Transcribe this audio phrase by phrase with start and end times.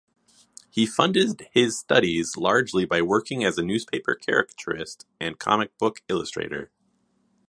[0.71, 6.71] He funded his studies largely by working as a newspaper caricaturist and comic-book illustrator.